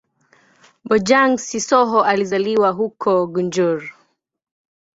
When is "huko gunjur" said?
2.71-3.95